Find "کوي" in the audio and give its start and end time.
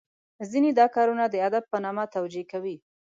2.51-2.75